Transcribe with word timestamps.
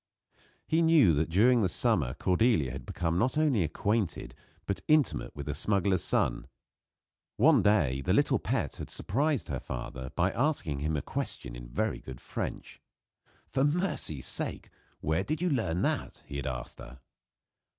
He 0.65 0.81
knew 0.81 1.13
that 1.13 1.29
during 1.29 1.61
the 1.61 1.69
summer 1.69 2.15
Cordelia 2.15 2.71
had 2.71 2.87
become 2.87 3.19
not 3.19 3.37
only 3.37 3.61
acquainted, 3.61 4.33
but 4.65 4.81
intimate 4.87 5.35
with 5.35 5.45
the 5.45 5.53
smuggler's 5.53 6.03
son. 6.03 6.47
One 7.37 7.61
day 7.61 8.01
the 8.01 8.11
little 8.11 8.39
pet 8.39 8.77
had 8.77 8.89
surprised 8.89 9.47
her 9.49 9.59
father 9.59 10.09
by 10.15 10.31
asking 10.31 10.79
him 10.79 10.97
a 10.97 11.03
question 11.03 11.55
in 11.55 11.67
very 11.67 11.99
good 11.99 12.19
French. 12.19 12.81
"For 13.45 13.63
mercy's 13.63 14.25
sake! 14.25 14.71
where 15.01 15.23
did 15.23 15.39
you 15.39 15.51
learn 15.51 15.83
that?" 15.83 16.23
he 16.25 16.37
had 16.37 16.47
asked 16.47 16.79
her. 16.79 16.99